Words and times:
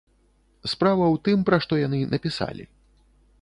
Справа 0.71 1.05
ў 1.13 1.17
тым, 1.27 1.37
пра 1.49 1.57
што 1.67 1.73
яны 1.81 1.99
напісалі. 2.15 2.63